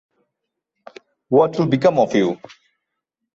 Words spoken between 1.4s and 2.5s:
will become of you?